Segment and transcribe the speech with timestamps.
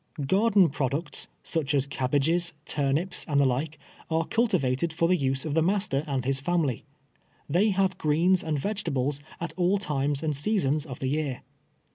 [0.25, 3.77] Garden products, such as cabbages, turnfixs and the like,
[4.09, 6.85] are cultivated for the use of the master and his family.
[7.47, 11.43] They have greens and vegetables at all times and seasons of the year.